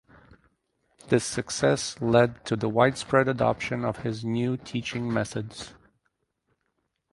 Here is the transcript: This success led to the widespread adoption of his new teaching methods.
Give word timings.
This 1.09 1.23
success 1.23 2.01
led 2.01 2.43
to 2.47 2.55
the 2.55 2.67
widespread 2.67 3.27
adoption 3.27 3.85
of 3.85 3.97
his 3.97 4.25
new 4.25 4.57
teaching 4.57 5.13
methods. 5.13 5.75